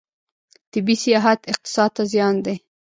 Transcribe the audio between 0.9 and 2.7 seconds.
سیاحت اقتصاد ته زیان دی.